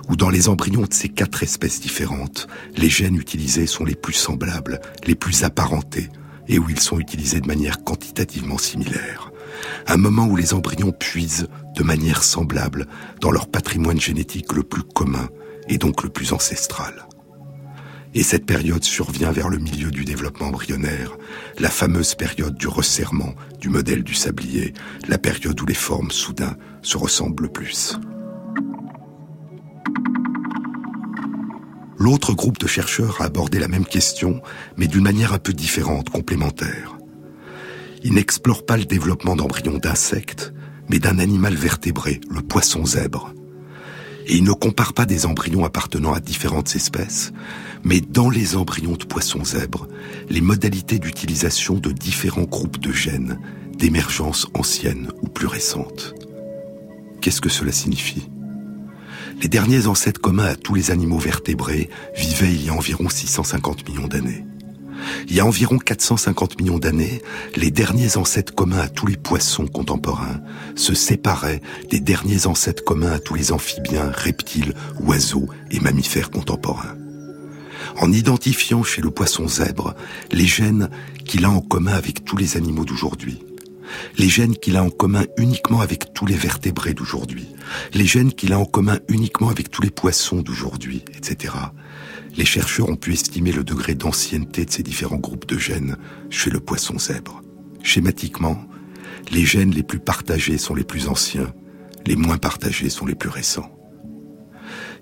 [0.09, 2.47] où dans les embryons de ces quatre espèces différentes,
[2.77, 6.11] les gènes utilisés sont les plus semblables, les plus apparentés,
[6.49, 9.33] et où ils sont utilisés de manière quantitativement similaire.
[9.87, 12.87] Un moment où les embryons puisent de manière semblable
[13.21, 15.29] dans leur patrimoine génétique le plus commun
[15.69, 17.06] et donc le plus ancestral.
[18.17, 21.19] Et cette période survient vers le milieu du développement embryonnaire,
[21.59, 24.73] la fameuse période du resserrement du modèle du sablier,
[25.07, 27.99] la période où les formes soudain se ressemblent le plus.
[31.99, 34.41] L'autre groupe de chercheurs a abordé la même question,
[34.79, 36.97] mais d'une manière un peu différente, complémentaire.
[38.03, 40.55] Ils n'explorent pas le développement d'embryons d'insectes,
[40.89, 43.35] mais d'un animal vertébré, le poisson zèbre.
[44.27, 47.33] Et ils ne comparent pas des embryons appartenant à différentes espèces,
[47.87, 49.87] mais dans les embryons de poissons zèbres,
[50.29, 53.39] les modalités d'utilisation de différents groupes de gènes,
[53.79, 56.13] d'émergence ancienne ou plus récente.
[57.21, 58.29] Qu'est-ce que cela signifie?
[59.41, 63.89] Les derniers ancêtres communs à tous les animaux vertébrés vivaient il y a environ 650
[63.89, 64.45] millions d'années.
[65.29, 67.23] Il y a environ 450 millions d'années,
[67.55, 70.41] les derniers ancêtres communs à tous les poissons contemporains
[70.75, 74.75] se séparaient des derniers ancêtres communs à tous les amphibiens, reptiles,
[75.05, 76.97] oiseaux et mammifères contemporains.
[78.01, 79.95] En identifiant chez le poisson zèbre
[80.33, 80.91] les gènes
[81.25, 83.43] qu'il a en commun avec tous les animaux d'aujourd'hui,
[84.19, 87.47] les gènes qu'il a en commun uniquement avec tous les vertébrés d'aujourd'hui,
[87.95, 91.55] les gènes qu'il a en commun uniquement avec tous les poissons d'aujourd'hui, etc.
[92.37, 95.97] Les chercheurs ont pu estimer le degré d'ancienneté de ces différents groupes de gènes
[96.31, 97.43] chez le poisson zèbre.
[97.83, 98.63] Schématiquement,
[99.31, 101.53] les gènes les plus partagés sont les plus anciens,
[102.07, 103.76] les moins partagés sont les plus récents.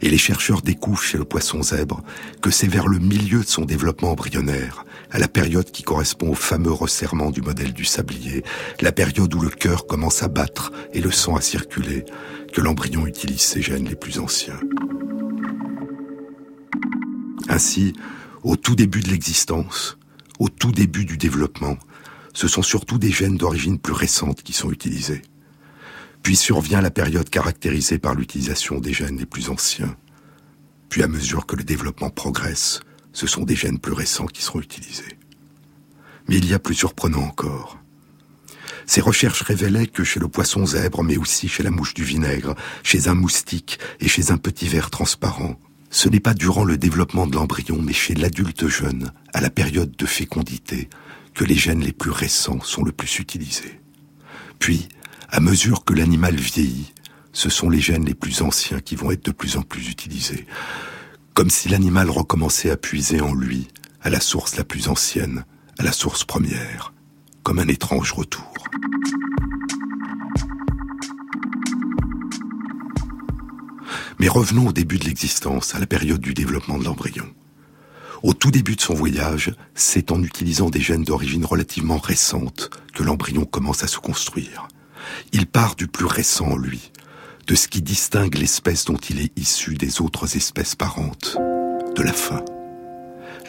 [0.04, 2.02] Et les chercheurs découvrent chez le poisson zèbre
[2.42, 6.34] que c'est vers le milieu de son développement embryonnaire, à la période qui correspond au
[6.34, 8.44] fameux resserrement du modèle du sablier,
[8.82, 12.04] la période où le cœur commence à battre et le sang à circuler,
[12.52, 14.60] que l'embryon utilise ses gènes les plus anciens.
[17.48, 17.94] Ainsi,
[18.42, 19.96] au tout début de l'existence,
[20.38, 21.78] au tout début du développement,
[22.34, 25.22] ce sont surtout des gènes d'origine plus récente qui sont utilisés.
[26.24, 29.94] Puis survient la période caractérisée par l'utilisation des gènes les plus anciens.
[30.88, 32.80] Puis à mesure que le développement progresse,
[33.12, 35.18] ce sont des gènes plus récents qui seront utilisés.
[36.26, 37.78] Mais il y a plus surprenant encore.
[38.86, 42.54] Ces recherches révélaient que chez le poisson zèbre, mais aussi chez la mouche du vinaigre,
[42.82, 45.60] chez un moustique et chez un petit ver transparent,
[45.90, 49.94] ce n'est pas durant le développement de l'embryon, mais chez l'adulte jeune, à la période
[49.94, 50.88] de fécondité,
[51.34, 53.80] que les gènes les plus récents sont le plus utilisés.
[54.58, 54.88] Puis,
[55.30, 56.92] à mesure que l'animal vieillit,
[57.32, 60.46] ce sont les gènes les plus anciens qui vont être de plus en plus utilisés.
[61.34, 63.68] Comme si l'animal recommençait à puiser en lui,
[64.02, 65.44] à la source la plus ancienne,
[65.78, 66.92] à la source première,
[67.42, 68.52] comme un étrange retour.
[74.20, 77.26] Mais revenons au début de l'existence, à la période du développement de l'embryon.
[78.22, 83.02] Au tout début de son voyage, c'est en utilisant des gènes d'origine relativement récente que
[83.02, 84.68] l'embryon commence à se construire.
[85.32, 86.92] Il part du plus récent en lui,
[87.46, 91.36] de ce qui distingue l'espèce dont il est issu des autres espèces parentes,
[91.94, 92.44] de la fin.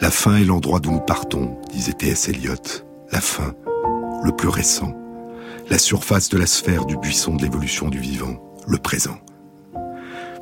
[0.00, 2.28] La fin est l'endroit d'où nous partons, disait T.S.
[2.28, 2.54] Eliot.
[3.12, 3.54] La fin,
[4.24, 4.92] le plus récent.
[5.70, 8.36] La surface de la sphère du buisson de l'évolution du vivant,
[8.68, 9.18] le présent.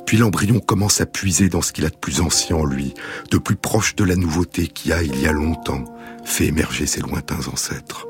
[0.05, 2.93] Puis l'embryon commence à puiser dans ce qu'il a de plus ancien en lui,
[3.31, 5.83] de plus proche de la nouveauté qui a, il y a longtemps,
[6.23, 8.05] fait émerger ses lointains ancêtres.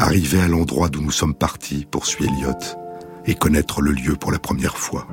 [0.00, 2.52] Arrivé à l'endroit d'où nous sommes partis, poursuit Eliot,
[3.26, 5.08] et connaître le lieu pour la première fois.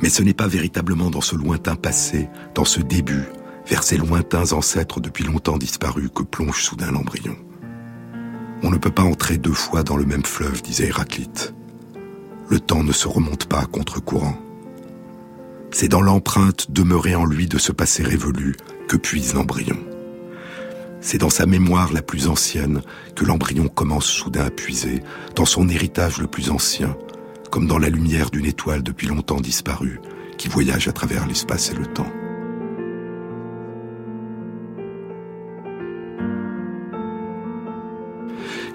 [0.00, 3.26] Mais ce n'est pas véritablement dans ce lointain passé, dans ce début,
[3.66, 7.36] vers ces lointains ancêtres depuis longtemps disparus que plonge soudain l'embryon.
[8.62, 11.52] On ne peut pas entrer deux fois dans le même fleuve, disait Héraclite.
[12.48, 14.38] Le temps ne se remonte pas contre-courant.
[15.72, 18.56] C'est dans l'empreinte demeurée en lui de ce passé révolu
[18.88, 19.76] que puise l'embryon.
[21.02, 22.82] C'est dans sa mémoire la plus ancienne
[23.16, 25.02] que l'embryon commence soudain à puiser,
[25.34, 26.96] dans son héritage le plus ancien,
[27.50, 30.00] comme dans la lumière d'une étoile depuis longtemps disparue,
[30.36, 32.12] qui voyage à travers l'espace et le temps.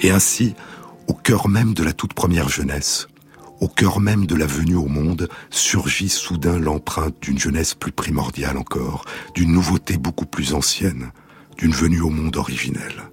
[0.01, 0.55] Et ainsi,
[1.07, 3.07] au cœur même de la toute première jeunesse,
[3.61, 8.57] au cœur même de la venue au monde, surgit soudain l'empreinte d'une jeunesse plus primordiale
[8.57, 11.11] encore, d'une nouveauté beaucoup plus ancienne,
[11.57, 13.03] d'une venue au monde originelle.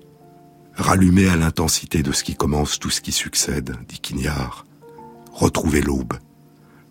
[0.74, 4.64] Rallumer à l'intensité de ce qui commence tout ce qui succède, dit Quignard.
[5.32, 6.14] Retrouver l'aube,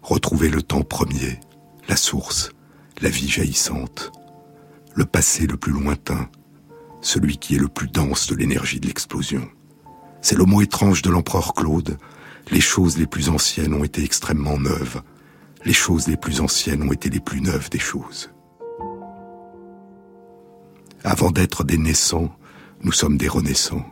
[0.02, 1.39] retrouver le temps premier,
[1.88, 2.52] la source,
[3.02, 4.12] la vie jaillissante,
[4.95, 6.30] le passé le plus lointain,
[7.02, 9.47] celui qui est le plus dense de l'énergie de l'explosion.
[10.22, 11.97] C'est le mot étrange de l'empereur Claude.
[12.52, 15.02] Les choses les plus anciennes ont été extrêmement neuves.
[15.66, 18.32] Les choses les plus anciennes ont été les plus neuves des choses.
[21.04, 22.36] Avant d'être des naissants,
[22.84, 23.86] nous sommes des renaissants.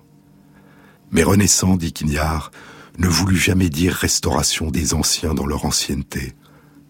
[1.11, 2.51] Mais renaissant, dit Quignard,
[2.99, 6.33] ne voulut jamais dire restauration des anciens dans leur ancienneté,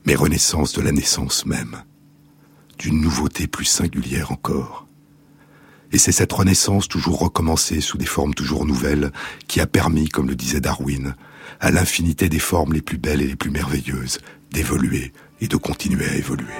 [0.06, 1.84] mais renaissance de la naissance même,
[2.78, 4.88] d'une nouveauté plus singulière encore.
[5.92, 9.12] Et c'est cette renaissance toujours recommencée sous des formes toujours nouvelles
[9.48, 11.16] qui a permis, comme le disait Darwin,
[11.60, 14.20] à l'infinité des formes les plus belles et les plus merveilleuses
[14.52, 16.54] d'évoluer et de continuer à évoluer.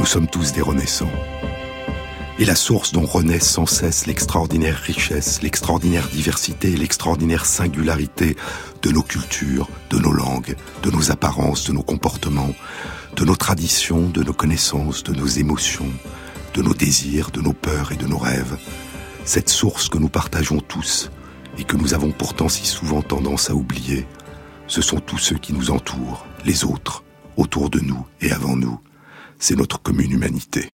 [0.00, 1.12] Nous sommes tous des renaissants
[2.38, 8.34] et la source dont renaît sans cesse l'extraordinaire richesse, l'extraordinaire diversité l'extraordinaire singularité
[8.80, 12.54] de nos cultures, de nos langues, de nos apparences, de nos comportements,
[13.14, 15.92] de nos traditions, de nos connaissances, de nos émotions,
[16.54, 18.56] de nos désirs, de nos peurs et de nos rêves.
[19.26, 21.10] Cette source que nous partageons tous
[21.58, 24.06] et que nous avons pourtant si souvent tendance à oublier,
[24.66, 27.04] ce sont tous ceux qui nous entourent, les autres,
[27.36, 28.80] autour de nous et avant nous.
[29.42, 30.68] C'est notre commune humanité.